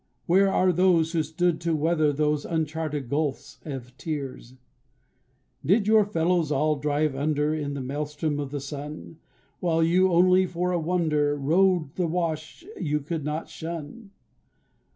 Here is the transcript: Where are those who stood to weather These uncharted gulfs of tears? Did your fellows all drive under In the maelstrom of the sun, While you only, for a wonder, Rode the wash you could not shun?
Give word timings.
Where 0.25 0.51
are 0.51 0.71
those 0.71 1.11
who 1.11 1.21
stood 1.21 1.61
to 1.61 1.75
weather 1.75 2.11
These 2.11 2.43
uncharted 2.43 3.07
gulfs 3.07 3.59
of 3.63 3.95
tears? 3.99 4.55
Did 5.63 5.87
your 5.87 6.05
fellows 6.05 6.51
all 6.51 6.75
drive 6.77 7.15
under 7.15 7.53
In 7.53 7.75
the 7.75 7.81
maelstrom 7.81 8.39
of 8.39 8.49
the 8.49 8.61
sun, 8.61 9.19
While 9.59 9.83
you 9.83 10.11
only, 10.11 10.47
for 10.47 10.71
a 10.71 10.79
wonder, 10.79 11.37
Rode 11.37 11.93
the 11.97 12.07
wash 12.07 12.63
you 12.79 12.99
could 12.99 13.23
not 13.23 13.47
shun? 13.47 14.09